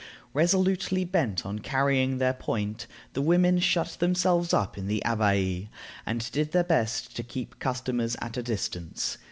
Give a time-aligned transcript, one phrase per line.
[0.33, 5.69] Resolutely bent on carrying their point, the women shut themselves up in the Abbaye,
[6.07, 9.19] and did their best to keep customers at a distance.